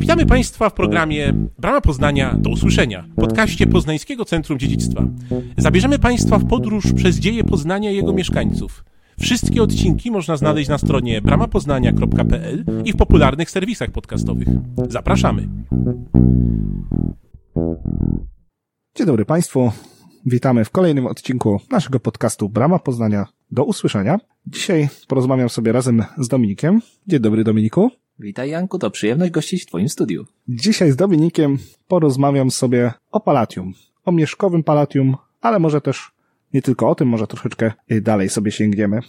[0.00, 5.04] Witamy Państwa w programie Brama Poznania do usłyszenia, podcaście Poznańskiego Centrum Dziedzictwa.
[5.58, 8.84] Zabierzemy Państwa w podróż przez dzieje Poznania i jego mieszkańców.
[9.20, 14.48] Wszystkie odcinki można znaleźć na stronie bramapoznania.pl i w popularnych serwisach podcastowych.
[14.88, 15.48] Zapraszamy.
[18.96, 19.72] Dzień dobry Państwu.
[20.26, 24.18] Witamy w kolejnym odcinku naszego podcastu Brama Poznania do usłyszenia.
[24.46, 26.80] Dzisiaj porozmawiam sobie razem z Dominikiem.
[27.06, 27.90] Dzień dobry Dominiku.
[28.22, 30.26] Witaj Janku, to przyjemność gościć w Twoim studiu.
[30.48, 33.72] Dzisiaj z Dominikiem porozmawiam sobie o Palatium,
[34.04, 36.12] o mieszkowym Palatium, ale może też
[36.54, 39.00] nie tylko o tym, może troszeczkę dalej sobie sięgniemy.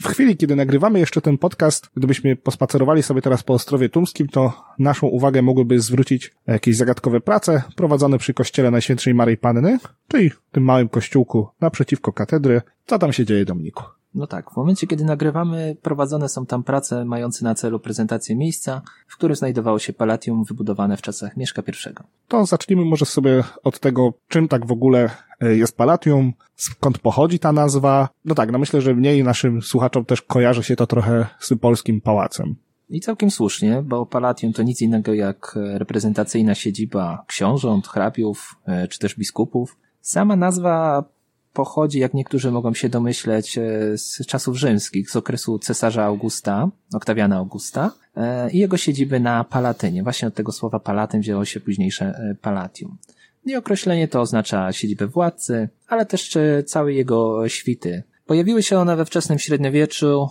[0.00, 4.64] W chwili, kiedy nagrywamy jeszcze ten podcast, gdybyśmy pospacerowali sobie teraz po Ostrowie Tumskim, to
[4.78, 10.64] naszą uwagę mogłyby zwrócić jakieś zagadkowe prace prowadzone przy kościele Najświętszej Maryi Panny, czyli tym
[10.64, 12.62] małym kościółku naprzeciwko katedry.
[12.86, 13.97] Co tam się dzieje, Dominiku?
[14.14, 18.82] No tak, w momencie kiedy nagrywamy, prowadzone są tam prace mające na celu prezentację miejsca,
[19.08, 21.94] w którym znajdowało się palatium wybudowane w czasach Mieszka I.
[22.28, 25.10] To zacznijmy może sobie od tego, czym tak w ogóle
[25.40, 28.08] e, jest palatium, skąd pochodzi ta nazwa.
[28.24, 32.00] No tak, no myślę, że mniej naszym słuchaczom też kojarzy się to trochę z polskim
[32.00, 32.56] pałacem.
[32.90, 38.98] I całkiem słusznie, bo Palatium to nic innego jak reprezentacyjna siedziba książąt, hrabiów e, czy
[38.98, 39.76] też biskupów.
[40.00, 41.04] Sama nazwa
[41.52, 43.62] pochodzi, jak niektórzy mogą się domyśleć, e,
[43.98, 50.02] z czasów rzymskich, z okresu cesarza Augusta, Oktawiana Augusta e, i jego siedziby na Palatynie.
[50.02, 52.98] Właśnie od tego słowa Palatyn wzięło się późniejsze e, Palatium.
[53.44, 58.02] I określenie to oznacza siedzibę władcy, ale też całej jego świty.
[58.26, 60.28] Pojawiły się one we wczesnym średniowieczu,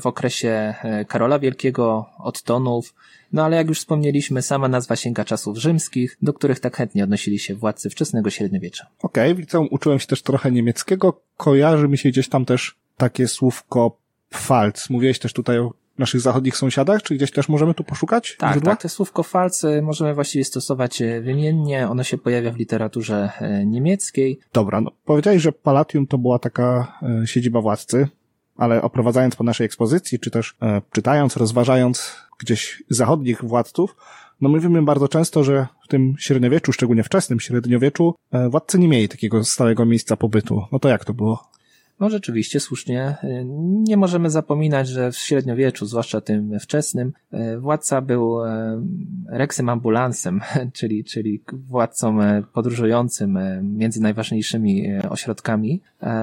[0.00, 0.74] w okresie
[1.08, 2.94] Karola Wielkiego, Ottonów,
[3.32, 7.38] no ale jak już wspomnieliśmy, sama nazwa sięga czasów rzymskich, do których tak chętnie odnosili
[7.38, 8.86] się władcy wczesnego średniowiecza.
[9.02, 11.20] Okej, okay, widzę, uczyłem się też trochę niemieckiego.
[11.36, 13.96] Kojarzy mi się gdzieś tam też takie słówko
[14.30, 14.90] Pfalz.
[14.90, 18.36] Mówiłeś też tutaj o naszych zachodnich sąsiadach, czy gdzieś też możemy tu poszukać?
[18.38, 18.72] Tak, źródła?
[18.72, 21.88] tak, to słówko Pfalz możemy właściwie stosować e, wymiennie.
[21.88, 24.40] Ono się pojawia w literaturze e, niemieckiej.
[24.52, 28.08] Dobra, no powiedziałeś, że Palatium to była taka e, siedziba władcy,
[28.56, 33.96] ale oprowadzając po naszej ekspozycji, czy też e, czytając, rozważając gdzieś zachodnich władców,
[34.40, 39.08] no mówimy bardzo często, że w tym średniowieczu, szczególnie wczesnym średniowieczu, e, władcy nie mieli
[39.08, 40.62] takiego stałego miejsca pobytu.
[40.72, 41.50] No to jak to było?
[42.00, 43.16] No rzeczywiście, słusznie.
[43.60, 48.82] Nie możemy zapominać, że w średniowieczu, zwłaszcza tym wczesnym, e, władca był e,
[49.28, 50.40] rexem ambulansem,
[50.78, 55.80] czyli, czyli władcą e, podróżującym między najważniejszymi ośrodkami.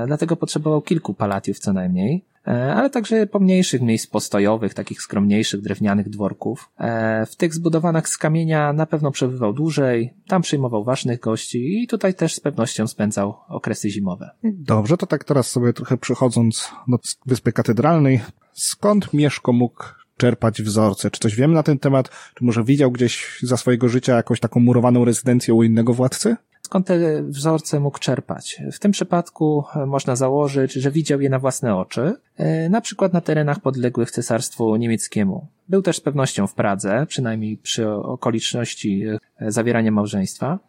[0.07, 2.23] Dlatego potrzebował kilku palatiów co najmniej.
[2.47, 6.69] E, ale także pomniejszych miejsc postojowych, takich skromniejszych drewnianych dworków.
[6.79, 11.87] E, w tych zbudowanych z kamienia na pewno przebywał dłużej, tam przyjmował ważnych gości i
[11.87, 14.29] tutaj też z pewnością spędzał okresy zimowe.
[14.43, 18.21] Dobrze, to tak teraz sobie trochę przechodząc do Wyspy Katedralnej,
[18.53, 19.83] skąd Mieszko mógł
[20.17, 21.11] czerpać wzorce?
[21.11, 22.09] Czy coś wiemy na ten temat?
[22.35, 26.35] Czy może widział gdzieś za swojego życia jakąś taką murowaną rezydencję u innego władcy?
[26.67, 28.61] Skąd te wzorce mógł czerpać.
[28.71, 33.13] W tym przypadku e, można założyć, że widział je na własne oczy, e, na przykład
[33.13, 35.47] na terenach podległych cesarstwu niemieckiemu.
[35.69, 39.03] Był też z pewnością w Pradze, przynajmniej przy okoliczności
[39.39, 40.59] e, zawierania małżeństwa.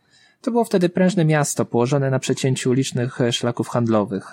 [0.41, 4.33] To było wtedy prężne miasto położone na przecięciu licznych szlaków handlowych.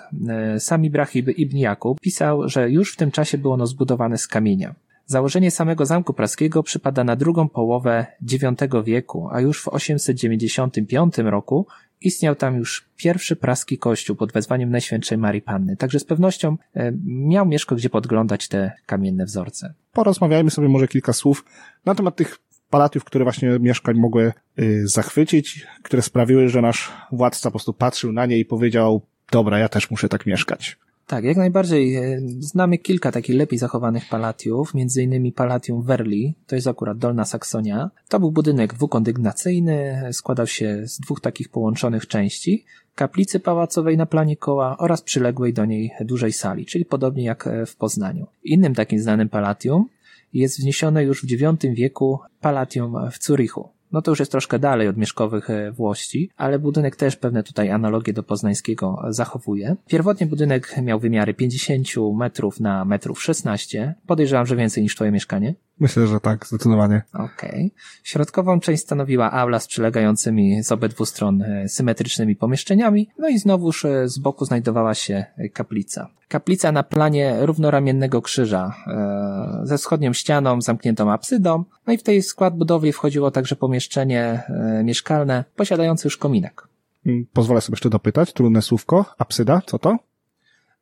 [0.58, 4.74] Sam Ibrahim ibn Jakub pisał, że już w tym czasie było ono zbudowane z kamienia.
[5.06, 11.66] Założenie samego zamku praskiego przypada na drugą połowę IX wieku, a już w 895 roku
[12.00, 15.76] istniał tam już pierwszy praski kościół pod wezwaniem Najświętszej Marii Panny.
[15.76, 19.74] Także z pewnością e, miał Mieszko gdzie podglądać te kamienne wzorce.
[19.92, 21.44] Porozmawiajmy sobie może kilka słów
[21.84, 22.38] na temat tych
[22.70, 28.12] palatiów, które właśnie mieszkań mogły y, zachwycić, które sprawiły, że nasz władca po prostu patrzył
[28.12, 30.76] na nie i powiedział, dobra, ja też muszę tak mieszkać.
[31.06, 31.96] Tak, jak najbardziej.
[31.96, 37.24] E, znamy kilka takich lepiej zachowanych palatiów, między innymi Palatium Werli, to jest akurat Dolna
[37.24, 37.90] Saksonia.
[38.08, 42.64] To był budynek dwukondygnacyjny, składał się z dwóch takich połączonych części,
[42.94, 47.66] kaplicy pałacowej na planie koła oraz przyległej do niej dużej sali, czyli podobnie jak e,
[47.66, 48.26] w Poznaniu.
[48.44, 49.88] Innym takim znanym palatium
[50.34, 53.75] jest wzniesione już w IX wieku Palatium w Zurichu.
[53.92, 57.70] No to już jest troszkę dalej od mieszkowych e, włości, ale budynek też pewne tutaj
[57.70, 59.76] analogie do poznańskiego zachowuje.
[59.86, 63.94] Pierwotnie budynek miał wymiary 50 metrów na metrów 16.
[64.06, 65.54] Podejrzewam, że więcej niż twoje mieszkanie.
[65.80, 67.02] Myślę, że tak, zdecydowanie.
[67.14, 67.26] Okej.
[67.50, 67.70] Okay.
[68.02, 73.84] Środkową część stanowiła aula z przylegającymi z obydwu stron e, symetrycznymi pomieszczeniami, no i znowuż
[73.84, 76.08] e, z boku znajdowała się kaplica.
[76.28, 82.22] Kaplica na planie równoramiennego krzyża, e, ze wschodnią ścianą, zamkniętą apsydą, no i w tej
[82.22, 84.42] skład budowli wchodziło także pomieszczenie
[84.84, 86.68] mieszkalne, posiadające już kominek.
[87.06, 89.96] Mm, pozwolę sobie jeszcze dopytać, trudne słówko, apsyda, co to?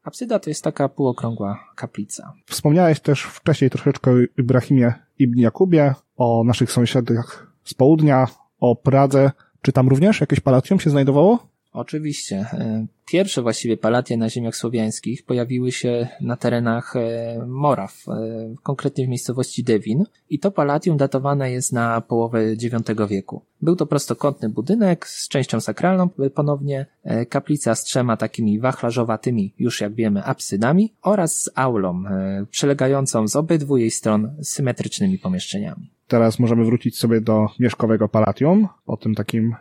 [0.05, 2.33] Apsyda to jest taka półokrągła kaplica.
[2.47, 8.27] Wspomniałeś też wcześniej troszeczkę o Ibrahimie Ibn Jakubie, o naszych sąsiadach z południa
[8.61, 9.31] o Pradze.
[9.63, 11.54] Czy tam również jakieś palatium się znajdowało?
[11.75, 12.37] Oczywiście.
[12.37, 19.07] E, pierwsze właściwie palatie na ziemiach słowiańskich pojawiły się na terenach e, Moraw, e, konkretnie
[19.07, 23.43] w miejscowości Devin i to palatium datowane jest na połowę IX wieku.
[23.63, 26.87] Był to prostokątny budynek z częścią sakralną ponownie,
[27.29, 32.03] kaplica z trzema takimi wachlarzowatymi, już jak wiemy, absydami oraz z aulą
[32.51, 35.91] przelegającą z obydwu jej stron symetrycznymi pomieszczeniami.
[36.09, 39.55] Teraz możemy wrócić sobie do mieszkowego palatium, po tym takim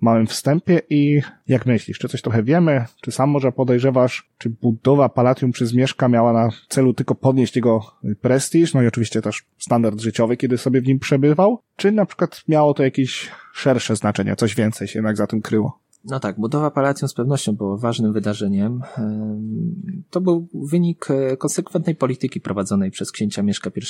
[0.00, 5.08] małym wstępie i jak myślisz, czy coś trochę wiemy, czy sam może podejrzewasz, czy budowa
[5.08, 7.80] Palatium przez Mieszka miała na celu tylko podnieść jego
[8.20, 12.42] prestiż, no i oczywiście też standard życiowy, kiedy sobie w nim przebywał, czy na przykład
[12.48, 15.78] miało to jakieś szersze znaczenie, coś więcej się jednak za tym kryło?
[16.04, 18.82] No tak, budowa Palatium z pewnością była ważnym wydarzeniem.
[20.10, 23.80] To był wynik e, konsekwentnej polityki prowadzonej przez księcia Mieszka I.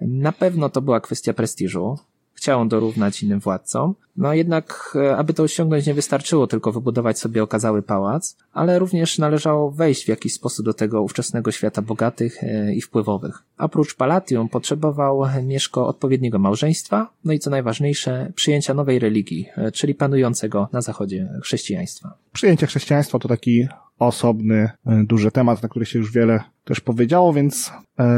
[0.00, 1.98] Na pewno to była kwestia prestiżu.
[2.40, 7.18] Chciał on dorównać innym władcom, no jednak, e, aby to osiągnąć, nie wystarczyło tylko wybudować
[7.18, 12.44] sobie okazały pałac, ale również należało wejść w jakiś sposób do tego ówczesnego świata bogatych
[12.44, 13.42] e, i wpływowych.
[13.58, 19.94] Oprócz palatium potrzebował Mieszko odpowiedniego małżeństwa, no i co najważniejsze, przyjęcia nowej religii, e, czyli
[19.94, 22.14] panującego na zachodzie chrześcijaństwa.
[22.32, 24.70] Przyjęcie chrześcijaństwa to taki osobny,
[25.04, 27.72] duży temat, na który się już wiele też powiedziało, więc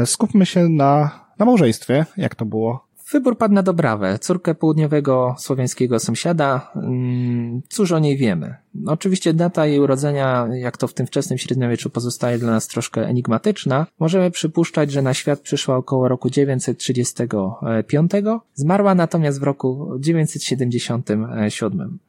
[0.05, 2.05] skupmy się na, na małżeństwie.
[2.17, 6.71] Jak to było Wybór padł na Dobrawę, córkę południowego słowiańskiego sąsiada.
[6.75, 8.55] Mm, cóż o niej wiemy?
[8.85, 13.87] Oczywiście data jej urodzenia, jak to w tym wczesnym średniowieczu pozostaje dla nas troszkę enigmatyczna.
[13.99, 18.11] Możemy przypuszczać, że na świat przyszła około roku 935,
[18.53, 21.99] zmarła natomiast w roku 977.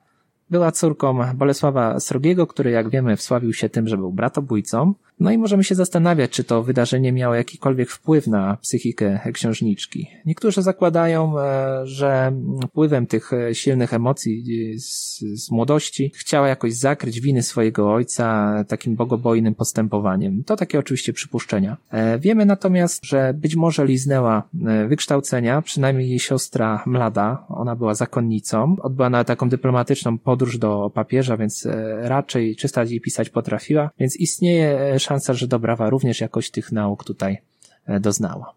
[0.54, 4.94] Była córką Bolesława Srogiego, który jak wiemy wsławił się tym, że był bratobójcą.
[5.20, 10.10] No i możemy się zastanawiać, czy to wydarzenie miało jakikolwiek wpływ na psychikę księżniczki.
[10.26, 12.32] Niektórzy zakładają, e, że
[12.68, 18.54] wpływem tych e, silnych emocji e, z, z młodości chciała jakoś zakryć winy swojego ojca
[18.68, 20.44] takim bogobojnym postępowaniem.
[20.44, 21.76] To takie oczywiście przypuszczenia.
[22.18, 24.42] Wiemy natomiast, że być może liznęła
[24.88, 31.68] wykształcenia, przynajmniej jej siostra Mlada, ona była zakonnicą, odbyła taką dyplomatyczną podróż do papieża, więc
[32.02, 37.38] raczej czytać i pisać potrafiła, więc istnieje szansa, że Dobrawa również jakoś tych nauk tutaj
[37.86, 38.54] e, doznała.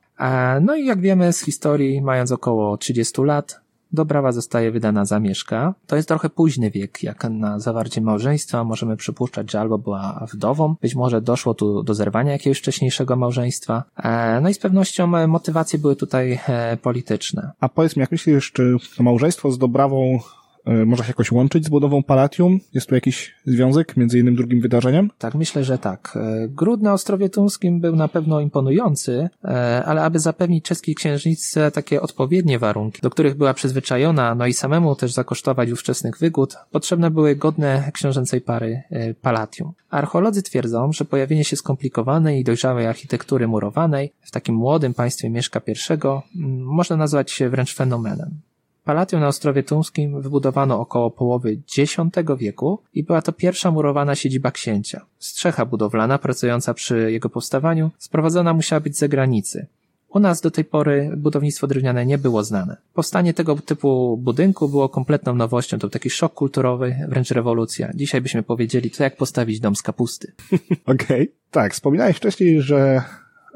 [0.62, 3.60] No i jak wiemy z historii, mając około 30 lat,
[3.92, 5.74] Dobrawa zostaje wydana za mieszka.
[5.88, 8.63] To jest trochę późny wiek, jak na zawarcie małżeństwa.
[8.63, 13.84] Możemy przypuszczać, że albo była wdową, być może doszło tu do zerwania jakiegoś wcześniejszego małżeństwa.
[13.98, 16.39] E, no i z pewnością e, motywacje były tutaj
[16.81, 17.51] polityczne.
[17.60, 20.19] A powiedz mi, jak myślisz, czy małżeństwo z Dobrawą
[20.67, 22.59] E, można się jakoś łączyć z budową Palatium?
[22.73, 25.11] Jest tu jakiś związek między jednym drugim wydarzeniem?
[25.17, 26.13] Tak, myślę, że tak.
[26.15, 31.71] E, Gród na Ostrowie Tumskim był na pewno imponujący, e, ale aby zapewnić czeskiej księżniczce
[31.71, 37.11] takie odpowiednie warunki, do których była przyzwyczajona, no i samemu też zakosztować ówczesnych wygód, potrzebne
[37.11, 38.81] były godne książęcej pary
[39.21, 39.71] Palatium.
[39.89, 45.61] Archeolodzy twierdzą, że pojawienie się skomplikowanej i dojrzałej architektury murowanej w takim młodym państwie Mieszka
[45.67, 48.46] I można nazwać wręcz fenomenem.
[48.88, 51.98] Palatium na Ostrowie Tumskim wybudowano około połowy X
[52.38, 55.06] wieku i była to pierwsza murowana siedziba księcia.
[55.19, 59.68] Strzecha budowlana pracująca przy jego powstawaniu sprowadzona musiała być z zagranicy.
[60.10, 62.77] U nas do tej pory budownictwo drewniane nie było znane.
[62.94, 67.91] Powstanie tego typu budynku było kompletną nowością, to był taki szok kulturowy, wręcz rewolucja.
[67.96, 70.34] Dzisiaj byśmy powiedzieli, to jak postawić dom z kapusty.
[70.86, 71.22] Okej.
[71.22, 71.27] Okay.
[71.51, 73.03] Tak, wspominałeś wcześniej, że,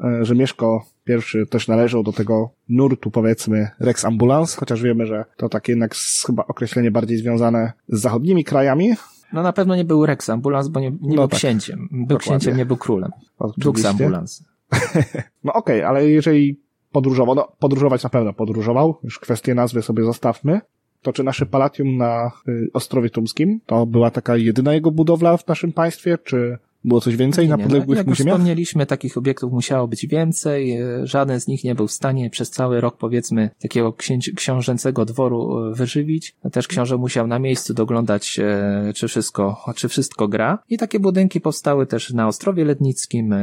[0.04, 5.24] e, że Mieszko Pierwszy też należał do tego nurtu, powiedzmy, Rex Ambulance, chociaż wiemy, że
[5.36, 5.94] to takie jednak
[6.26, 8.94] chyba określenie bardziej związane z zachodnimi krajami.
[9.32, 11.38] No na pewno nie był Rex Ambulance, bo nie, nie no był tak.
[11.38, 11.88] księciem.
[11.90, 12.18] Był Dokładnie.
[12.18, 13.10] księciem, nie był królem.
[13.58, 14.44] Dux Ambulance.
[15.44, 16.60] no okej, okay, ale jeżeli
[16.92, 20.60] podróżował, no podróżować na pewno podróżował, już kwestię nazwy sobie zostawmy,
[21.02, 25.46] to czy nasze Palatium na y, Ostrowie Tumskim to była taka jedyna jego budowla w
[25.46, 28.26] naszym państwie, czy było coś więcej nie, na podległych jak mu ziemiach?
[28.26, 30.72] Jak wspomnieliśmy, takich obiektów musiało być więcej.
[30.72, 33.94] E, żaden z nich nie był w stanie przez cały rok, powiedzmy, takiego
[34.36, 36.36] książęcego dworu e, wyżywić.
[36.52, 40.58] Też książę musiał na miejscu doglądać, e, czy wszystko, czy wszystko gra.
[40.68, 43.34] I takie budynki powstały też na Ostrowie Lednickim.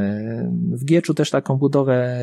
[0.71, 2.19] W Gieczu też taką budowę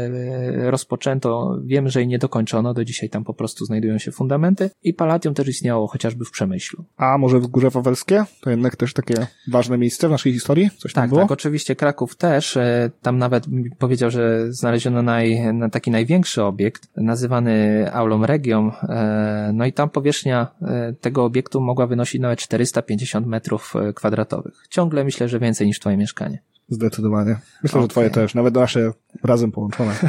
[0.70, 1.58] rozpoczęto.
[1.64, 2.74] Wiem, że jej nie dokończono.
[2.74, 4.70] Do dzisiaj tam po prostu znajdują się fundamenty.
[4.82, 6.84] I Palatium też istniało chociażby w Przemyślu.
[6.96, 8.24] A może w Górze Wawelskie?
[8.40, 10.70] To jednak też takie ważne miejsce w naszej historii?
[10.78, 11.20] Coś tam tak, było?
[11.20, 12.56] Tak, oczywiście Kraków też.
[12.56, 13.46] E, tam nawet
[13.78, 18.72] powiedział, że znaleziono naj, na taki największy obiekt, nazywany Aulą Region.
[18.88, 24.54] E, no i tam powierzchnia e, tego obiektu mogła wynosić nawet 450 metrów kwadratowych.
[24.70, 26.42] Ciągle myślę, że więcej niż twoje mieszkanie.
[26.68, 27.36] Zdecydowanie.
[27.62, 27.82] Myślę, okay.
[27.82, 28.34] że twoje też.
[28.34, 28.92] Nawet nasze
[29.24, 29.94] razem połączone.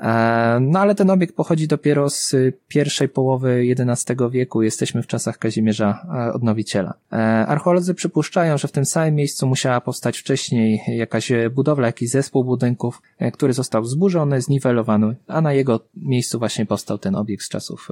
[0.00, 2.34] E, no ale ten obiekt pochodzi dopiero z
[2.68, 4.62] pierwszej połowy XI wieku.
[4.62, 6.94] Jesteśmy w czasach Kazimierza e, Odnowiciela.
[7.12, 12.44] E, archeolodzy przypuszczają, że w tym samym miejscu musiała powstać wcześniej jakaś budowla, jakiś zespół
[12.44, 13.02] budynków,
[13.32, 17.88] który został zburzony, zniwelowany, a na jego miejscu właśnie powstał ten obiekt z czasów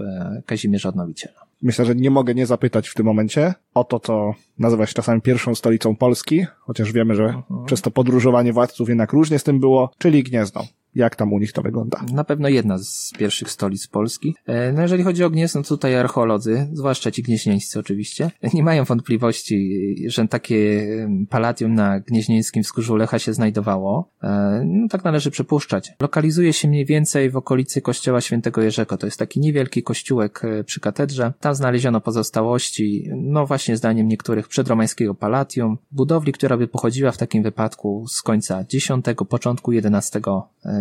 [0.46, 1.46] Kazimierza Odnowiciela.
[1.62, 5.20] Myślę, że nie mogę nie zapytać w tym momencie o to, co nazywa się czasami
[5.20, 7.64] pierwszą stolicą Polski, chociaż wiemy, że uh-huh.
[7.64, 10.64] przez to podróżowanie władców jednak różnie z tym było, czyli Gniezno.
[10.96, 12.00] Jak tam u nich to wygląda?
[12.12, 14.34] Na pewno jedna z pierwszych stolic Polski.
[14.46, 19.96] E, no jeżeli chodzi o Gniezno, tutaj archeolodzy, zwłaszcza ci gnieźnieńscy oczywiście, nie mają wątpliwości,
[20.06, 20.86] że takie
[21.30, 24.10] palatium na gnieźnieńskim wzgórzu Lecha się znajdowało.
[24.22, 25.92] E, no tak należy przypuszczać.
[26.00, 28.96] Lokalizuje się mniej więcej w okolicy kościoła świętego Jerzego.
[28.96, 31.32] To jest taki niewielki kościółek e, przy katedrze.
[31.40, 37.42] Tam znaleziono pozostałości, no właśnie zdaniem niektórych przedromańskiego palatium, budowli, która by pochodziła w takim
[37.42, 38.88] wypadku z końca X,
[39.28, 40.18] początku XI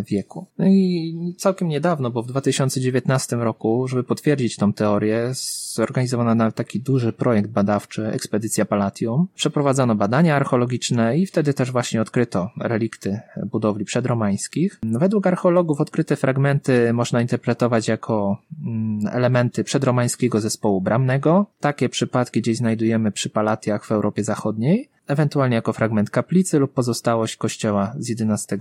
[0.05, 0.47] wieku.
[0.57, 5.31] No i całkiem niedawno, bo w 2019 roku, żeby potwierdzić tą teorię,
[5.73, 9.27] zorganizowano taki duży projekt badawczy, Ekspedycja Palatium.
[9.35, 13.19] Przeprowadzano badania archeologiczne i wtedy też właśnie odkryto relikty
[13.51, 14.79] budowli przedromańskich.
[14.83, 21.45] Według archeologów odkryte fragmenty można interpretować jako mm, elementy przedromańskiego zespołu bramnego.
[21.59, 27.35] Takie przypadki gdzieś znajdujemy przy palatiach w Europie Zachodniej ewentualnie jako fragment kaplicy lub pozostałość
[27.35, 28.55] kościoła z XI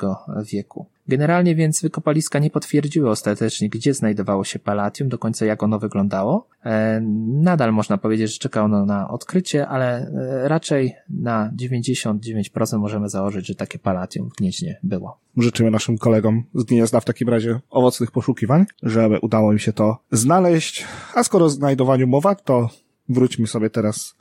[0.52, 0.86] wieku.
[1.08, 6.48] Generalnie więc wykopaliska nie potwierdziły ostatecznie, gdzie znajdowało się palatium, do końca jak ono wyglądało.
[6.64, 13.08] E, nadal można powiedzieć, że czeka ono na odkrycie, ale e, raczej na 99% możemy
[13.08, 15.18] założyć, że takie palatium w Gnieźnie było.
[15.36, 19.98] Życzymy naszym kolegom z Gniezna w takim razie owocnych poszukiwań, żeby udało im się to
[20.12, 20.84] znaleźć.
[21.14, 22.70] A skoro o znajdowaniu mowa, to
[23.08, 24.14] wróćmy sobie teraz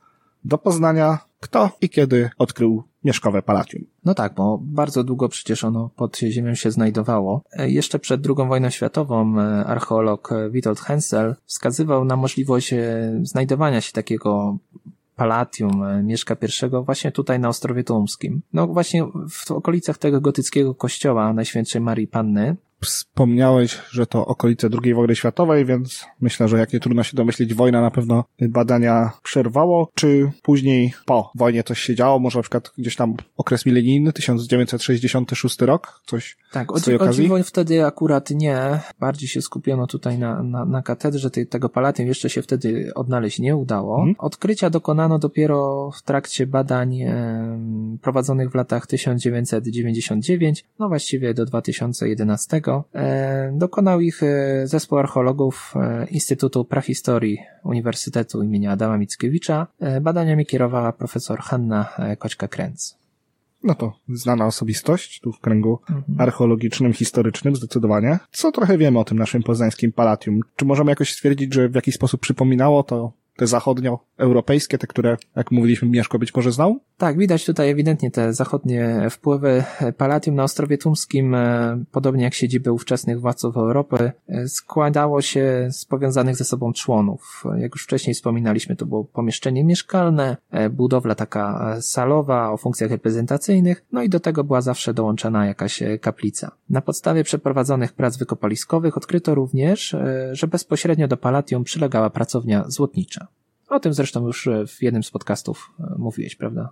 [0.45, 3.83] do Poznania, kto i kiedy odkrył mieszkowe palatium.
[4.05, 7.43] No tak, bo bardzo długo przecież ono pod ziemią się znajdowało.
[7.51, 12.79] E, jeszcze przed II wojną światową e, archeolog Witold Hensel wskazywał na możliwość e,
[13.23, 14.57] znajdowania się takiego
[15.15, 18.41] Palatium Mieszka I właśnie tutaj na Ostrowie Tumskim.
[18.53, 24.93] No właśnie w okolicach tego gotyckiego kościoła Najświętszej Marii Panny Wspomniałeś, że to okolice II
[24.93, 29.91] wojny światowej, więc myślę, że jak nie trudno się domyślić, wojna na pewno badania przerwało.
[29.95, 32.19] Czy później po wojnie coś się działo?
[32.19, 36.01] Może na przykład gdzieś tam okres milenijny, 1966 rok?
[36.05, 38.79] Coś tak, o, o wtedy akurat nie.
[38.99, 42.07] Bardziej się skupiono tutaj na, na, na katedrze tej, tego palatium.
[42.07, 43.97] Jeszcze się wtedy odnaleźć nie udało.
[43.97, 44.15] Hmm.
[44.17, 47.59] Odkrycia dokonano dopiero w trakcie badań e,
[48.01, 52.61] prowadzonych w latach 1999, no właściwie do 2011
[52.95, 59.67] E, dokonał ich e, zespół archeologów e, Instytutu Prahistorii Uniwersytetu imienia Adama Mickiewicza.
[60.01, 61.89] Badaniami kierowała profesor Hanna
[62.19, 62.95] Koćka-Kręc.
[63.63, 66.21] No to znana osobistość tu w kręgu mhm.
[66.21, 68.19] archeologicznym, historycznym zdecydowanie.
[68.31, 70.39] Co trochę wiemy o tym naszym poznańskim palatium?
[70.55, 75.51] Czy możemy jakoś stwierdzić, że w jakiś sposób przypominało to te zachodnioeuropejskie, te, które, jak
[75.51, 76.79] mówiliśmy, Mieszko być może znał?
[76.97, 79.63] Tak, widać tutaj ewidentnie te zachodnie wpływy.
[79.97, 85.85] Palatium na Ostrowie Tumskim, e, podobnie jak siedziby ówczesnych władców Europy, e, składało się z
[85.85, 87.43] powiązanych ze sobą członów.
[87.57, 93.85] Jak już wcześniej wspominaliśmy, to było pomieszczenie mieszkalne, e, budowla taka salowa o funkcjach reprezentacyjnych,
[93.91, 96.51] no i do tego była zawsze dołączana jakaś kaplica.
[96.69, 99.95] Na podstawie przeprowadzonych prac wykopaliskowych odkryto również,
[100.31, 103.27] że bezpośrednio do Palatium przylegała pracownia złotnicza.
[103.69, 106.69] O tym zresztą już w jednym z podcastów mówiłeś, prawda?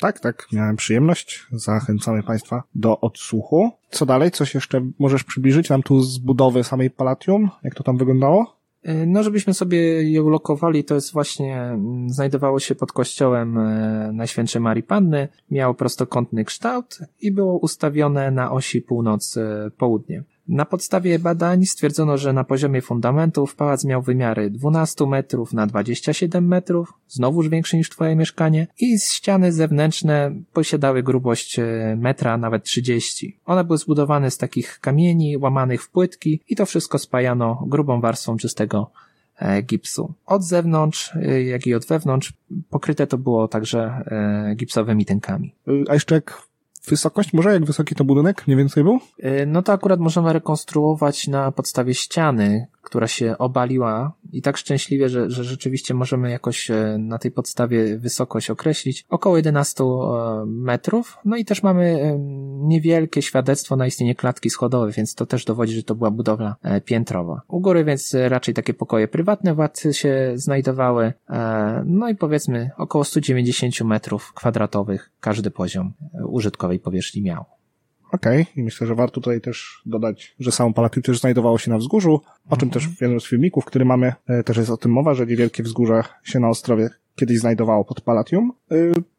[0.00, 1.46] Tak, tak, miałem przyjemność.
[1.52, 3.70] Zachęcamy Państwa do odsłuchu.
[3.90, 4.30] Co dalej?
[4.30, 7.50] Coś jeszcze możesz przybliżyć nam tu z budowy samej Palatium?
[7.62, 8.56] Jak to tam wyglądało?
[8.82, 9.78] E, no, żebyśmy sobie
[10.10, 16.44] je ulokowali, to jest właśnie, znajdowało się pod kościołem e, Najświętszej Marii Panny, miało prostokątny
[16.44, 20.22] kształt i było ustawione na osi północ-południe.
[20.48, 26.48] Na podstawie badań stwierdzono, że na poziomie fundamentów pałac miał wymiary 12 metrów na 27
[26.48, 33.38] metrów, znowuż większy niż twoje mieszkanie, i ściany zewnętrzne posiadały grubość e, metra, nawet 30.
[33.44, 38.36] One były zbudowane z takich kamieni łamanych w płytki i to wszystko spajano grubą warstwą
[38.36, 38.90] czystego
[39.38, 40.14] e, gipsu.
[40.26, 42.32] Od zewnątrz, e, jak i od wewnątrz
[42.70, 44.04] pokryte to było także
[44.56, 45.54] gipsowymi tynkami.
[45.88, 46.42] A jeszcze jak
[46.88, 47.52] wysokość może?
[47.52, 49.00] Jak wysoki to budynek mniej więcej był?
[49.46, 55.30] No to akurat możemy rekonstruować na podstawie ściany, która się obaliła i tak szczęśliwie, że,
[55.30, 59.04] że rzeczywiście możemy jakoś e, na tej podstawie wysokość określić.
[59.08, 61.18] Około 11 e, metrów.
[61.24, 62.18] No i też mamy e,
[62.66, 67.42] niewielkie świadectwo na istnienie klatki schodowej, więc to też dowodzi, że to była budowla piętrowa.
[67.48, 71.12] U góry więc raczej takie pokoje prywatne władcy się znajdowały.
[71.84, 75.92] No i powiedzmy około 190 metrów kwadratowych każdy poziom
[76.28, 77.44] użytkowej powierzchni miał.
[78.14, 78.54] Okej, okay.
[78.56, 82.20] i myślę, że warto tutaj też dodać, że samo Palatium też znajdowało się na wzgórzu,
[82.50, 85.14] o czym też w jednym z filmików, który mamy, e, też jest o tym mowa,
[85.14, 88.52] że niewielkie wzgórze się na Ostrowie kiedyś znajdowało pod Palatium.
[88.70, 88.74] E,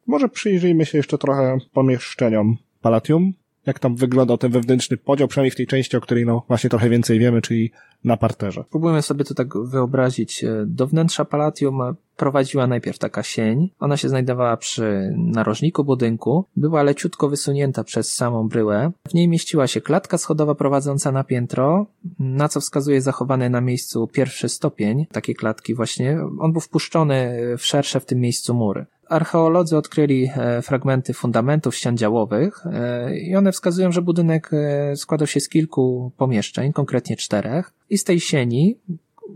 [0.06, 3.32] może przyjrzyjmy się jeszcze trochę pomieszczeniom Palatium,
[3.66, 6.90] jak tam wyglądał ten wewnętrzny podział, przynajmniej w tej części, o której no właśnie trochę
[6.90, 7.72] więcej wiemy, czyli
[8.04, 8.64] na parterze.
[8.70, 10.44] Próbujemy sobie to tak wyobrazić.
[10.44, 13.70] E, do wnętrza Palatium prowadziła najpierw taka sień.
[13.80, 16.44] Ona się znajdowała przy narożniku budynku.
[16.56, 18.92] Była leciutko wysunięta przez samą bryłę.
[19.08, 21.86] W niej mieściła się klatka schodowa prowadząca na piętro,
[22.18, 26.20] na co wskazuje zachowany na miejscu pierwszy stopień takiej klatki właśnie.
[26.38, 28.86] On był wpuszczony w szersze w tym miejscu mury.
[29.08, 34.50] Archeolodzy odkryli e, fragmenty fundamentów ścian działowych e, i one wskazują, że budynek
[34.96, 37.72] składał się z kilku pomieszczeń, konkretnie czterech.
[37.90, 38.78] I z tej sieni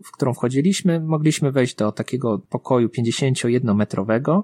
[0.05, 4.43] w którą wchodziliśmy, mogliśmy wejść do takiego pokoju 51-metrowego,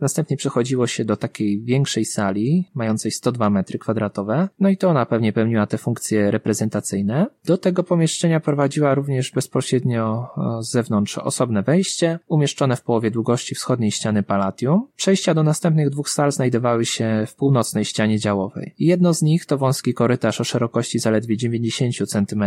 [0.00, 5.06] Następnie przechodziło się do takiej większej sali, mającej 102 metry kwadratowe, no i to ona
[5.06, 7.26] pewnie pełniła te funkcje reprezentacyjne.
[7.44, 10.28] Do tego pomieszczenia prowadziła również bezpośrednio
[10.60, 14.86] z zewnątrz osobne wejście, umieszczone w połowie długości wschodniej ściany Palatium.
[14.96, 18.74] Przejścia do następnych dwóch sal znajdowały się w północnej ścianie działowej.
[18.78, 22.44] Jedno z nich to wąski korytarz o szerokości zaledwie 90 cm,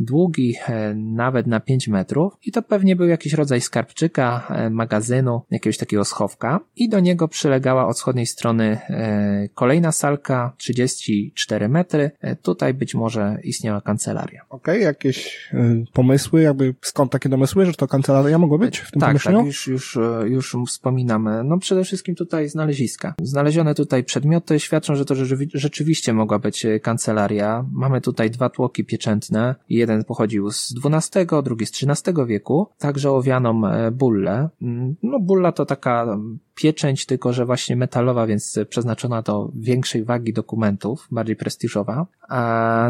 [0.00, 5.42] długi e, nawet na 5 metrów i to pewnie był jakiś rodzaj skarbczyka, e, magazynu,
[5.50, 12.10] jakiegoś takiego schowka i do niego przylegała od wschodniej strony e, kolejna salka, 34 metry.
[12.20, 14.42] E, tutaj być może istniała kancelaria.
[14.48, 18.90] Okej, okay, jakieś y, pomysły, jakby skąd takie domysły, że to kancelaria mogła być w
[18.90, 19.38] tym tak, pomieszczeniu?
[19.38, 21.28] Tak, już, już, już wspominam.
[21.44, 23.14] No przede wszystkim tutaj znaleziska.
[23.22, 25.14] Znalezione tutaj przedmioty świadczą, że to
[25.54, 27.64] rzeczywiście mogła być kancelaria.
[27.72, 29.54] Mamy tutaj dwa tłoki pieczętne.
[29.68, 32.68] Jeden pochodził z XII, drugi z XIII wieku.
[32.78, 34.48] Także owianą bullę.
[34.62, 36.18] Mm, no bulla to taka
[36.62, 42.06] pieczęć, tylko że właśnie metalowa, więc przeznaczona do większej wagi dokumentów, bardziej prestiżowa.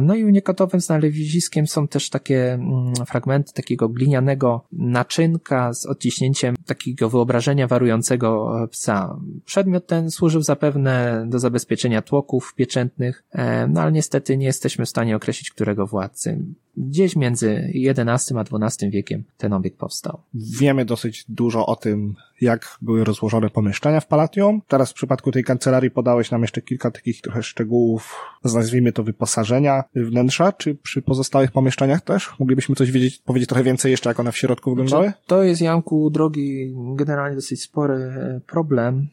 [0.02, 7.10] No i unikatowym znaleziskiem są też takie mm, fragmenty takiego glinianego naczynka z odciśnięciem takiego
[7.10, 9.20] wyobrażenia warującego psa.
[9.44, 14.88] Przedmiot ten służył zapewne do zabezpieczenia tłoków pieczętnych, e, no ale niestety nie jesteśmy w
[14.88, 16.38] stanie określić, którego władcy.
[16.76, 20.20] Gdzieś między XI a XII wiekiem ten obiekt powstał.
[20.34, 24.62] Wiemy dosyć dużo o tym, jak były rozłożone pomieszczenia w Palatium.
[24.68, 29.84] Teraz w przypadku tej kancelarii podałeś nam jeszcze kilka takich trochę szczegółów, nazwijmy to wyposażenia
[29.94, 32.30] wnętrza, czy przy pozostałych pomieszczeniach też?
[32.38, 35.12] Moglibyśmy coś wiedzieć, powiedzieć trochę więcej jeszcze, jak one w środku wyglądały?
[35.26, 39.08] To jest, Janku, drogi, generalnie dosyć spory e, problem,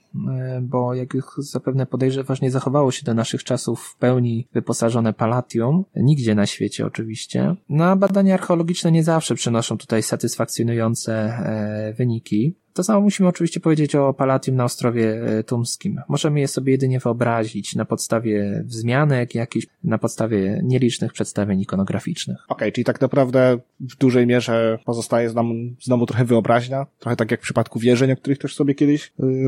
[0.62, 5.86] bo jak już zapewne podejrzewasz, nie zachowało się do naszych czasów w pełni wyposażone Palatium,
[5.96, 7.56] nigdzie na świecie oczywiście.
[7.70, 12.56] No a badania archeologiczne nie zawsze przynoszą tutaj satysfakcjonujące e, wyniki.
[12.78, 16.02] To samo musimy oczywiście powiedzieć o Palatium na Ostrowie e, Tumskim.
[16.10, 22.38] Możemy je sobie jedynie wyobrazić na podstawie wzmianek jakichś, na podstawie nielicznych przedstawień ikonograficznych.
[22.38, 27.32] Okej, okay, czyli tak naprawdę w dużej mierze pozostaje nam znowu trochę wyobraźnia, trochę tak
[27.32, 29.48] jak w przypadku wierzeń, o których też sobie kiedyś y,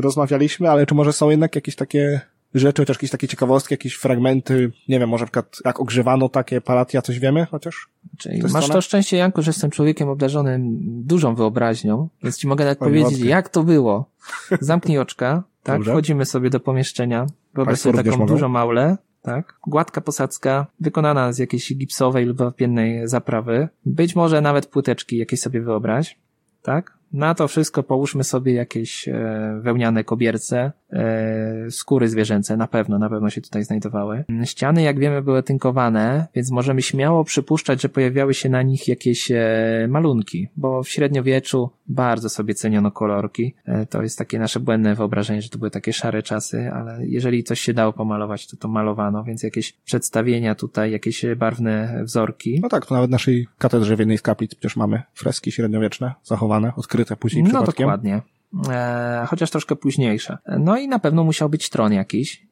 [0.60, 2.20] rozmawialiśmy, ale czy może są jednak jakieś takie
[2.54, 6.60] rzeczy, chociaż jakieś takie ciekawostki, jakieś fragmenty, nie wiem, może na przykład jak ogrzewano takie
[6.60, 7.88] palatia, coś wiemy chociaż?
[8.18, 12.78] Czyli masz to szczęście, Janku, że jestem człowiekiem obdarzonym dużą wyobraźnią, więc ci mogę nawet
[12.78, 14.10] powiedzieć, jak to było.
[14.60, 15.76] Zamknij oczka, tak?
[15.76, 15.90] Dobrze.
[15.90, 19.58] Wchodzimy sobie do pomieszczenia, wyobraź sobie taką dużą maulę, tak?
[19.66, 23.68] Gładka posadzka, wykonana z jakiejś gipsowej lub wapiennej zaprawy.
[23.86, 26.18] Być może nawet płyteczki jakieś sobie wyobraź,
[26.62, 26.99] tak?
[27.12, 33.10] Na to wszystko połóżmy sobie jakieś e, wełniane kobierce, e, skóry zwierzęce, na pewno, na
[33.10, 34.24] pewno się tutaj znajdowały.
[34.44, 39.30] Ściany, jak wiemy, były tynkowane, więc możemy śmiało przypuszczać, że pojawiały się na nich jakieś
[39.30, 43.54] e, malunki, bo w średniowieczu bardzo sobie ceniono kolorki.
[43.90, 47.60] To jest takie nasze błędne wyobrażenie, że to były takie szare czasy, ale jeżeli coś
[47.60, 52.60] się dało pomalować, to to malowano, więc jakieś przedstawienia tutaj, jakieś barwne wzorki.
[52.62, 56.14] No tak, to nawet w naszej katedrze w jednej z kaplic przecież mamy freski średniowieczne
[56.24, 57.86] zachowane, odkryte później no, przypadkiem.
[57.86, 58.22] No dokładnie.
[58.68, 60.38] E, chociaż troszkę późniejsze.
[60.58, 62.46] No i na pewno musiał być tron jakiś.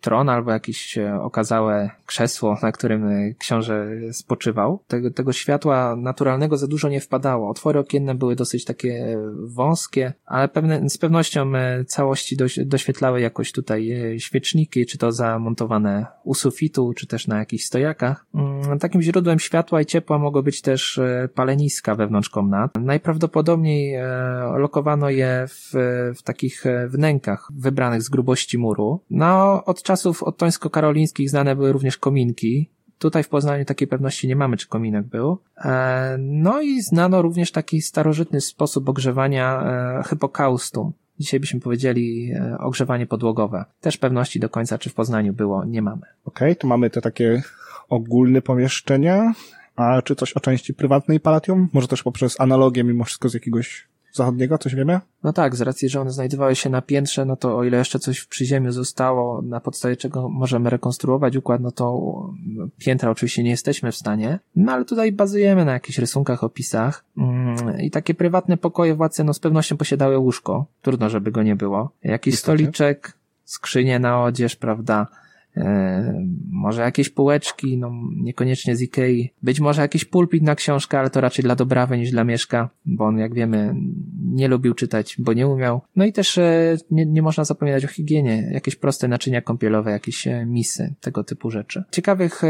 [0.00, 4.82] Tron albo jakieś e, okazałe krzesło, na którym e, książę spoczywał.
[4.86, 7.50] Tego, tego światła naturalnego za dużo nie wpadało.
[7.50, 11.52] Otwory okienne były dosyć takie wąskie, ale pewne, z pewnością
[11.86, 18.26] całości doświetlały jakoś tutaj świeczniki, czy to zamontowane u sufitu, czy też na jakichś stojakach.
[18.34, 21.00] Mm, takim źródłem światła i ciepła mogło być też
[21.34, 22.74] paleniska wewnątrz komnat.
[22.74, 23.96] Najprawdopodobniej
[24.56, 25.70] lokowano je w,
[26.18, 29.00] w takich e, wnękach wybranych z grubości muru.
[29.10, 34.56] No, od czasów odtońsko-karolińskich znane były również kominki, Tutaj w Poznaniu takiej pewności nie mamy,
[34.56, 35.38] czy kominek był.
[35.64, 40.92] E, no i znano również taki starożytny sposób ogrzewania e, hypokaustum.
[41.18, 43.64] dzisiaj byśmy powiedzieli ogrzewanie podłogowe.
[43.80, 46.02] Też pewności do końca, czy w Poznaniu było, nie mamy.
[46.24, 47.42] Okej, okay, to mamy te takie
[47.88, 49.32] ogólne pomieszczenia,
[49.76, 51.68] a czy coś o części prywatnej Palatium?
[51.72, 55.00] Może też poprzez analogię mimo wszystko z jakiegoś zachodniego, coś wiemy?
[55.24, 57.98] No tak, z racji, że one znajdowały się na piętrze, no to o ile jeszcze
[57.98, 62.00] coś w przyziemiu zostało, na podstawie czego możemy rekonstruować układ, no to
[62.78, 67.04] piętra oczywiście nie jesteśmy w stanie, no ale tutaj bazujemy na jakichś rysunkach, opisach.
[67.16, 71.56] Mm, i takie prywatne pokoje władcy no z pewnością posiadały łóżko, trudno żeby go nie
[71.56, 73.12] było, jakiś stoliczek,
[73.44, 75.06] skrzynię na odzież, prawda,
[76.50, 81.20] może jakieś półeczki, no niekoniecznie z Ikei, być może jakiś pulpit na książkę, ale to
[81.20, 83.74] raczej dla Dobrawy niż dla Mieszka, bo on jak wiemy
[84.22, 85.80] nie lubił czytać, bo nie umiał.
[85.96, 90.26] No i też e, nie, nie można zapominać o higienie, jakieś proste naczynia kąpielowe, jakieś
[90.26, 91.84] e, misy, tego typu rzeczy.
[91.90, 92.42] Ciekawych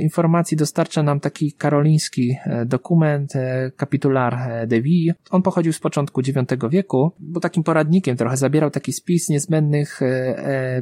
[0.00, 3.32] informacji dostarcza nam taki karoliński dokument,
[3.80, 5.14] Capitular de Vie.
[5.30, 10.00] On pochodził z początku IX wieku, był takim poradnikiem, trochę zabierał taki spis niezbędnych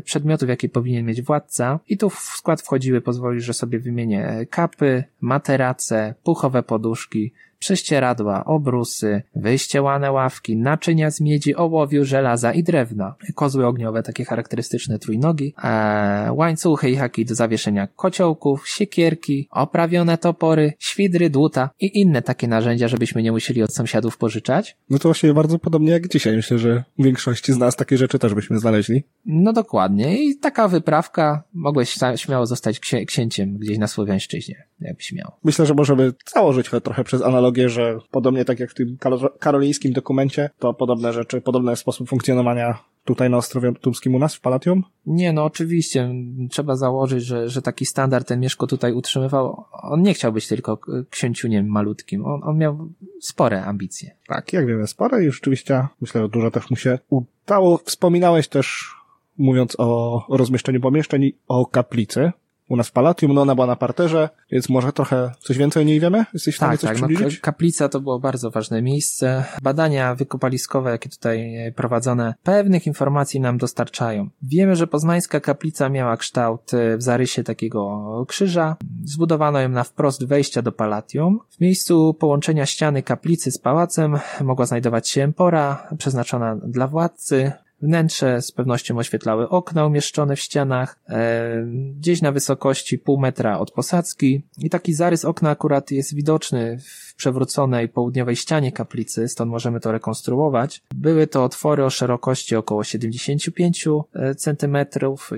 [0.04, 5.04] przedmiotów, jakie powinien mieć władca, i tu w skład wchodziły, pozwolisz, że sobie wymienię kapy,
[5.20, 13.66] materace, puchowe poduszki, prześcieradła, obrusy, wyściełane ławki, naczynia z miedzi, ołowiu, żelaza i drewna, kozły
[13.66, 21.30] ogniowe, takie charakterystyczne trójnogi, e, łańcuchy i haki do zawieszenia kociołków, siekierki, oprawione topory, świdry,
[21.30, 24.76] dłuta i inne takie narzędzia, żebyśmy nie musieli od sąsiadów pożyczać.
[24.90, 26.36] No to właśnie bardzo podobnie jak dzisiaj.
[26.36, 29.04] Myślę, że w większości z nas takie rzeczy też byśmy znaleźli.
[29.26, 30.24] No dokładnie.
[30.24, 35.32] I taka wyprawka mogłeś śmiało zostać księciem gdzieś na Słowiańszczyźnie, jakbyś miał.
[35.44, 38.96] Myślę, że możemy założyć trochę przez analogię analogię, że podobnie tak jak w tym
[39.38, 44.40] karolińskim dokumencie, to podobne rzeczy, podobny sposób funkcjonowania tutaj na Ostrowie Tubskim u nas w
[44.40, 44.84] Palatium?
[45.06, 46.14] Nie, no oczywiście.
[46.50, 49.64] Trzeba założyć, że, że taki standard ten Mieszko tutaj utrzymywał.
[49.72, 50.78] On nie chciał być tylko
[51.10, 52.26] księciuniem malutkim.
[52.26, 52.88] On, on miał
[53.20, 54.10] spore ambicje.
[54.26, 57.78] Tak, jak wiemy, spore i rzeczywiście myślę, że dużo też mu się udało.
[57.78, 58.94] Wspominałeś też,
[59.38, 62.32] mówiąc o rozmieszczeniu pomieszczeń, o kaplicy
[62.68, 65.86] u nas w Palatium, no ona była na parterze, więc może trochę coś więcej o
[65.86, 66.24] niej wiemy?
[66.34, 69.44] Jesteś w stanie tak, coś tak, no, kaplica to było bardzo ważne miejsce.
[69.62, 74.28] Badania wykopaliskowe, jakie tutaj e, prowadzone, pewnych informacji nam dostarczają.
[74.42, 78.76] Wiemy, że poznańska kaplica miała kształt e, w zarysie takiego krzyża.
[79.04, 81.40] Zbudowano ją na wprost wejścia do Palatium.
[81.50, 87.52] W miejscu połączenia ściany kaplicy z pałacem mogła znajdować się empora przeznaczona dla władcy.
[87.82, 91.66] Wnętrze z pewnością oświetlały okna umieszczone w ścianach, e,
[91.98, 97.14] gdzieś na wysokości pół metra od posadzki i taki zarys okna akurat jest widoczny w
[97.16, 100.82] przewróconej południowej ścianie kaplicy, stąd możemy to rekonstruować.
[100.94, 104.76] Były to otwory o szerokości około 75 e, cm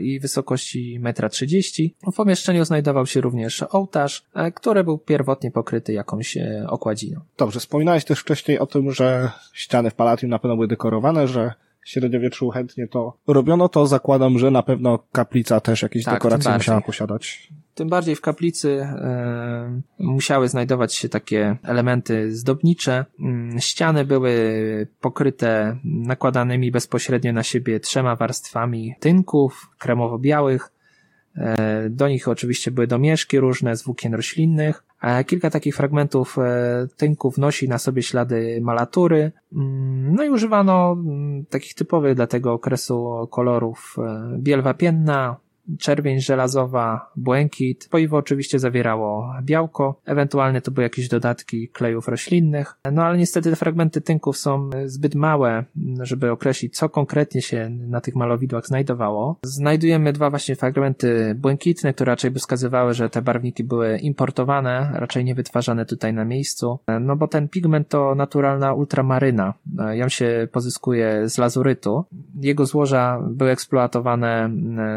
[0.00, 2.12] i wysokości 1,30 m.
[2.12, 7.20] W pomieszczeniu znajdował się również ołtarz, e, który był pierwotnie pokryty jakąś e, okładziną.
[7.38, 11.54] Dobrze, wspominałeś też wcześniej o tym, że ściany w Palatium na pewno były dekorowane, że
[11.88, 16.80] średniowieczu chętnie to robiono, to zakładam, że na pewno kaplica też jakieś tak, dekoracje musiała
[16.80, 17.48] posiadać.
[17.74, 23.04] Tym bardziej w kaplicy e, musiały znajdować się takie elementy zdobnicze.
[23.20, 24.32] Mm, ściany były
[25.00, 30.72] pokryte nakładanymi bezpośrednio na siebie trzema warstwami tynków kremowo-białych.
[31.38, 34.84] E, do nich oczywiście były domieszki różne z włókien roślinnych.
[35.26, 39.32] Kilka takich fragmentów e, tynków nosi na sobie ślady malatury.
[39.52, 45.36] Mm, no i używano mm, takich typowych dla tego okresu kolorów e, biel wapienna,
[45.78, 47.88] czerwień żelazowa, błękit.
[47.90, 52.74] Poiwo oczywiście zawierało białko, ewentualnie to były jakieś dodatki klejów roślinnych.
[52.92, 55.64] No ale niestety te fragmenty tynków są zbyt małe,
[56.00, 59.38] żeby określić, co konkretnie się na tych malowidłach znajdowało.
[59.42, 65.24] Znajdujemy dwa właśnie fragmenty błękitne, które raczej by wskazywały, że te barwniki były importowane, raczej
[65.24, 66.78] nie wytwarzane tutaj na miejscu.
[67.00, 69.54] No bo ten pigment to naturalna ultramaryna.
[69.92, 72.04] Ją się pozyskuje z lazurytu.
[72.40, 74.50] Jego złoża były eksploatowane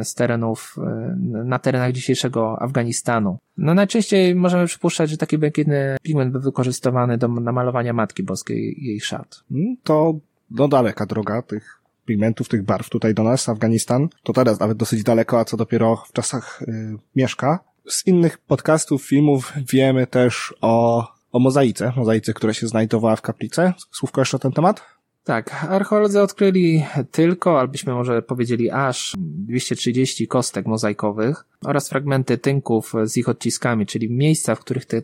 [0.04, 3.38] z terenów E, na terenach dzisiejszego Afganistanu.
[3.58, 9.02] No najczęściej możemy przypuszczać, że taki błękitny pigment był wykorzystywany do namalowania Matki Boskiej jej
[9.02, 9.44] szat.
[9.52, 10.14] Mm, to
[10.52, 14.10] do daleka droga tych pigmentów, tych barw tutaj do nas, Afganistan.
[14.24, 17.60] To teraz nawet dosyć daleko, a co dopiero w czasach y, mieszka.
[17.88, 23.74] Z innych podcastów, filmów wiemy też o, o mozaice, mozaice, która się znajdowała w kaplicy.
[23.92, 24.82] Słówko jeszcze na ten temat?
[25.24, 33.18] Tak, archeolodzy odkryli tylko, albyśmy może powiedzieli aż 230 kostek mozaikowych oraz fragmenty tynków z
[33.18, 35.02] ich odciskami, czyli miejsca, w których te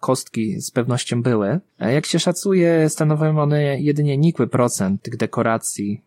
[0.00, 1.60] kostki z pewnością były.
[1.78, 6.02] Jak się szacuje, stanowią one jedynie nikły procent tych dekoracji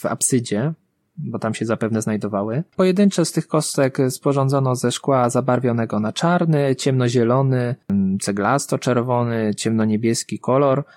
[0.00, 0.72] w apsydzie,
[1.16, 2.62] bo tam się zapewne znajdowały.
[2.76, 7.74] Pojedyncze z tych kostek sporządzono ze szkła zabarwionego na czarny, ciemnozielony,
[8.20, 10.84] ceglasto-czerwony, ciemnoniebieski kolor–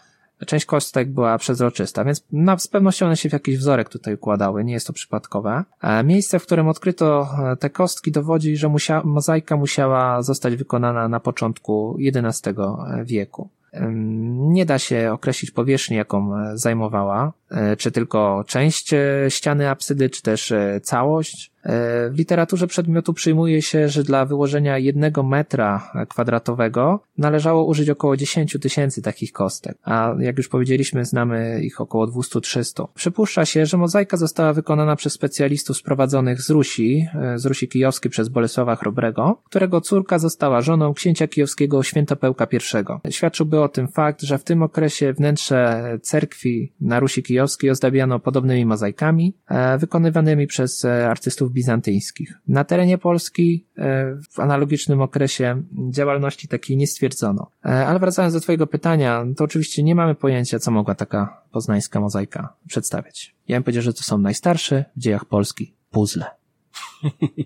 [0.48, 4.63] Część kostek była przezroczysta, więc na, z pewnością one się w jakiś wzorek tutaj układały,
[4.63, 5.63] nie jest to przypadkowe.
[5.82, 11.08] E, miejsce, w którym odkryto e, te kostki dowodzi, że musia, mozaika musiała zostać wykonana
[11.08, 12.50] na początku XI
[13.04, 13.50] wieku.
[14.38, 17.34] Nie da się określić powierzchni, jaką zajmowała,
[17.77, 18.91] czy tylko część
[19.29, 20.53] ściany apsydy, czy też
[20.84, 21.51] całość.
[21.65, 28.17] E, w literaturze przedmiotu przyjmuje się, że dla wyłożenia jednego metra kwadratowego należało użyć około
[28.17, 32.88] 10 tysięcy takich kostek, a jak już powiedzieliśmy, znamy ich około 200-300.
[32.95, 38.12] Przypuszcza się, że mozaika została wykonana przez specjalistów sprowadzonych z Rusi, e, z Rusi Kijowskiej
[38.12, 42.47] przez Bolesława Chrobrego, którego córka została żoną księcia kijowskiego Świętopełka
[43.05, 43.12] I.
[43.12, 48.65] Świadczyłby o tym fakt, że w tym okresie wnętrze cerkwi na Rusi Kijowskiej ozdabiano podobnymi
[48.65, 52.34] mozaikami, e, wykonywanymi przez artystów bizantyjskich.
[52.47, 57.51] Na terenie Polski e, w analogicznym okresie działalności takiej nie stwierdzono.
[57.65, 61.99] E, ale wracając do Twojego pytania, to oczywiście nie mamy pojęcia, co mogła taka poznańska
[61.99, 63.36] mozaika przedstawiać.
[63.47, 66.25] Ja bym powiedział, że to są najstarsze w dziejach Polski puzzle.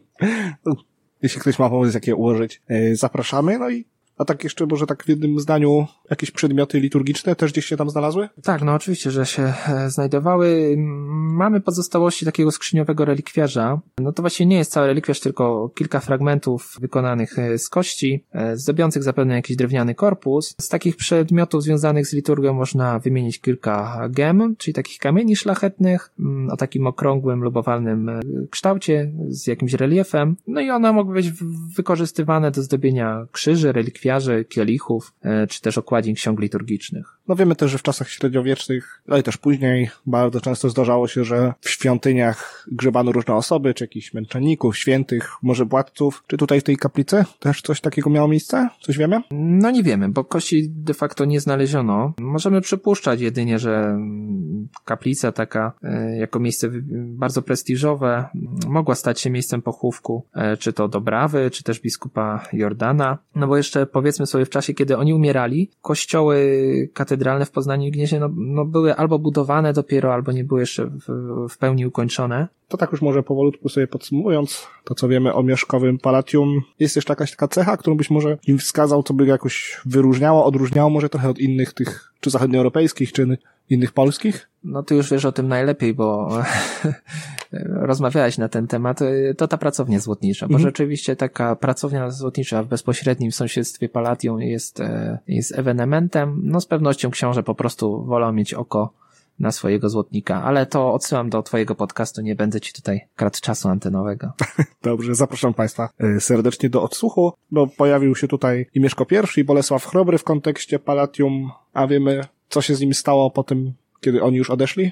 [1.21, 3.59] Jeśli ktoś ma pomysł, jakie ułożyć, e, zapraszamy.
[3.59, 3.85] No i
[4.19, 7.89] a tak jeszcze może tak w jednym zdaniu jakieś przedmioty liturgiczne też gdzieś się tam
[7.89, 8.29] znalazły?
[8.43, 10.75] Tak, no oczywiście, że się e, znajdowały.
[11.17, 13.79] Mamy pozostałości takiego skrzyniowego relikwiarza.
[13.99, 18.57] No to właśnie nie jest cały relikwiarz, tylko kilka fragmentów wykonanych e, z kości, e,
[18.57, 20.55] zdobiących zapewne jakiś drewniany korpus.
[20.61, 26.49] Z takich przedmiotów związanych z liturgią można wymienić kilka gem, czyli takich kamieni szlachetnych mm,
[26.49, 28.11] o takim okrągłym lub owalnym
[28.49, 30.35] kształcie z jakimś reliefem.
[30.47, 31.31] No i one mogły być
[31.75, 37.19] wykorzystywane do zdobienia krzyży, relikwiarzy, kwiarzy, kielichów, e, czy też okładzin ksiąg liturgicznych.
[37.27, 41.53] No wiemy też, że w czasach średniowiecznych, ale też później, bardzo często zdarzało się, że
[41.61, 46.23] w świątyniach grzebano różne osoby, czy jakichś męczenników, świętych, może władców.
[46.27, 48.69] Czy tutaj w tej kaplicy też coś takiego miało miejsce?
[48.81, 49.21] Coś wiemy?
[49.31, 52.13] No nie wiemy, bo kości de facto nie znaleziono.
[52.19, 53.99] Możemy przypuszczać jedynie, że
[54.85, 58.25] kaplica taka e, jako miejsce bardzo prestiżowe
[58.67, 63.17] mogła stać się miejscem pochówku, e, czy to Dobrawy, czy też biskupa Jordana.
[63.35, 67.87] No bo jeszcze po powiedzmy sobie w czasie, kiedy oni umierali, kościoły katedralne w Poznaniu
[67.87, 71.07] i Gnieźnie no, no były albo budowane dopiero, albo nie były jeszcze w,
[71.49, 72.47] w pełni ukończone.
[72.67, 77.11] To tak już może powolutku sobie podsumowując, to co wiemy o mieszkowym palatium, jest jeszcze
[77.11, 81.29] jakaś taka cecha, którą byś może im wskazał, co by jakoś wyróżniało, odróżniało może trochę
[81.29, 83.37] od innych tych, czy zachodnioeuropejskich, czy
[83.69, 84.49] innych polskich?
[84.63, 86.29] No ty już wiesz o tym najlepiej, bo
[87.65, 88.99] rozmawiałeś na ten temat.
[89.37, 90.69] To ta pracownia złotnicza, bo mhm.
[90.69, 96.41] rzeczywiście taka pracownia złotnicza w bezpośrednim sąsiedztwie Palatium jest, e, jest ewenementem.
[96.43, 98.93] No z pewnością książę po prostu wolał mieć oko
[99.39, 103.69] na swojego złotnika, ale to odsyłam do twojego podcastu, nie będę ci tutaj kradł czasu
[103.69, 104.31] antenowego.
[104.83, 109.43] Dobrze, zapraszam państwa e, serdecznie do odsłuchu, bo pojawił się tutaj i Mieszko I, i
[109.43, 114.23] Bolesław Chrobry w kontekście Palatium, a wiemy, co się z nim stało po tym, kiedy
[114.23, 114.91] oni już odeszli?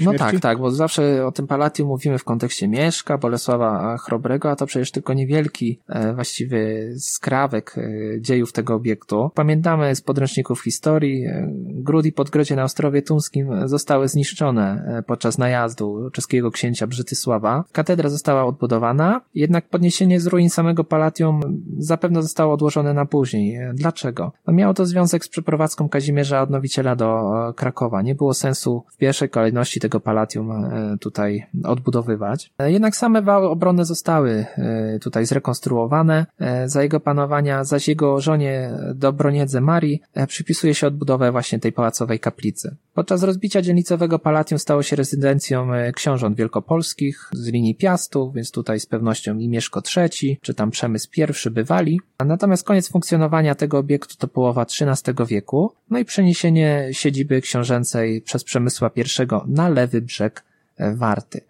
[0.00, 4.56] No tak, tak, bo zawsze o tym Palatium mówimy w kontekście Mieszka, Bolesława Chrobrego, a
[4.56, 9.30] to przecież tylko niewielki e, właściwie skrawek e, dziejów tego obiektu.
[9.34, 16.10] Pamiętamy z podręczników historii, e, Gród i Podgrodzie na Ostrowie Tumskim zostały zniszczone podczas najazdu
[16.10, 17.64] czeskiego księcia Brzytysława.
[17.72, 21.40] Katedra została odbudowana, jednak podniesienie z ruin samego Palatium
[21.78, 23.58] zapewne zostało odłożone na później.
[23.74, 24.32] Dlaczego?
[24.46, 28.02] No miało to związek z przeprowadzką Kazimierza Odnowiciela do Krakowa.
[28.02, 32.50] Nie było sensu w pierwszej kolejności tego palatium e, tutaj odbudowywać.
[32.58, 36.26] E, jednak same wały obronne zostały e, tutaj zrekonstruowane.
[36.66, 42.76] Za jego panowania, zaś jego żonie Dobroniedze Marii przypisuje się odbudowę właśnie tej pałacowej kaplicy.
[42.94, 48.86] Podczas rozbicia dzielnicowego palatium stało się rezydencją książąt wielkopolskich z linii Piastu, więc tutaj z
[48.86, 52.00] pewnością i Mieszko III, czy tam Przemysł I bywali.
[52.24, 58.44] Natomiast koniec funkcjonowania tego obiektu to połowa XIII wieku, no i przeniesienie siedziby książęcej przez
[58.44, 59.02] Przemysła I
[59.46, 60.44] na lewy brzeg
[60.76, 61.40] e, Warty.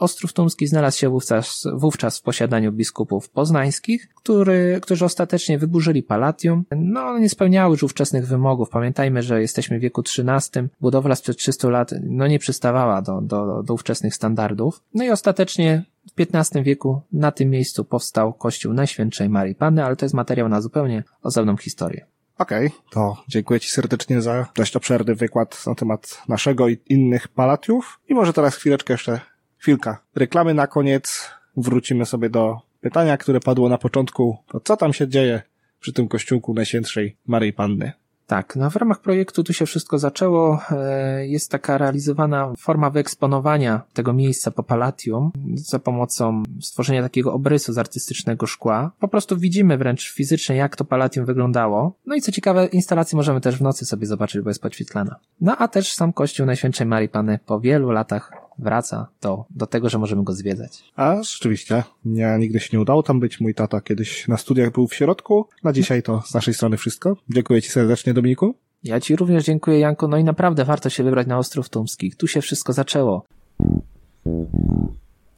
[0.00, 6.64] Ostrów Tumski znalazł się wówczas, wówczas w posiadaniu biskupów poznańskich, który, którzy ostatecznie wyburzyli Palatium.
[6.76, 8.68] No, one nie spełniały już ówczesnych wymogów.
[8.68, 10.68] Pamiętajmy, że jesteśmy w wieku XIII.
[10.80, 14.82] Budowla sprzed 300 lat no, nie przystawała do, do, do ówczesnych standardów.
[14.94, 15.84] No i ostatecznie
[16.16, 20.48] w XV wieku na tym miejscu powstał kościół Najświętszej Marii Panny, ale to jest materiał
[20.48, 22.06] na zupełnie osobną historię.
[22.40, 27.28] Okej, okay, to dziękuję Ci serdecznie za dość obszerny wykład na temat naszego i innych
[27.28, 28.00] palatiów.
[28.08, 29.20] I może teraz chwileczkę jeszcze,
[29.58, 31.30] chwilka reklamy na koniec.
[31.56, 34.38] Wrócimy sobie do pytania, które padło na początku.
[34.48, 35.42] To co tam się dzieje
[35.80, 37.92] przy tym kościółku Najświętszej Maryi Panny?
[38.30, 40.60] Tak, no w ramach projektu tu się wszystko zaczęło.
[40.70, 47.72] E, jest taka realizowana forma wyeksponowania tego miejsca po Palatium za pomocą stworzenia takiego obrysu
[47.72, 48.90] z artystycznego szkła.
[49.00, 51.92] Po prostu widzimy wręcz fizycznie, jak to Palatium wyglądało.
[52.06, 55.16] No i co ciekawe, instalację możemy też w nocy sobie zobaczyć, bo jest podświetlana.
[55.40, 59.88] No a też sam kościół Najświętszej Marii Panny po wielu latach wraca do, do tego,
[59.88, 60.84] że możemy go zwiedzać.
[60.96, 63.40] A rzeczywiście, ja nigdy się nie udało tam być.
[63.40, 65.48] Mój tata kiedyś na studiach był w środku.
[65.64, 67.16] Na dzisiaj to z naszej strony wszystko.
[67.28, 68.54] Dziękuję Ci serdecznie, Dominiku.
[68.84, 70.08] Ja Ci również dziękuję, Janko.
[70.08, 72.12] No i naprawdę warto się wybrać na Ostrów Tumski.
[72.12, 73.24] Tu się wszystko zaczęło.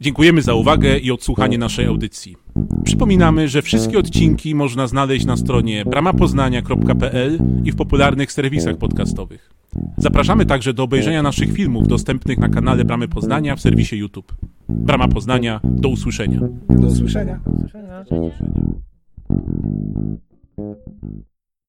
[0.03, 2.37] Dziękujemy za uwagę i odsłuchanie naszej audycji.
[2.85, 9.51] Przypominamy, że wszystkie odcinki można znaleźć na stronie bramapoznania.pl i w popularnych serwisach podcastowych.
[9.99, 14.35] Zapraszamy także do obejrzenia naszych filmów dostępnych na kanale Bramy Poznania w serwisie YouTube.
[14.69, 16.41] Brama Poznania, do usłyszenia.
[16.69, 17.41] Do usłyszenia.
[18.11, 18.73] Do usłyszenia.